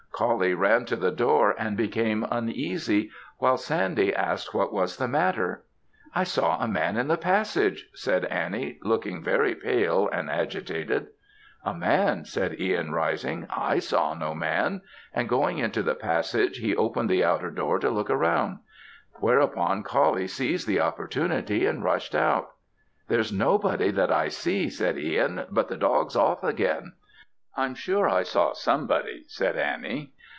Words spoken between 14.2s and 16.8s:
man;" and going into the passage, he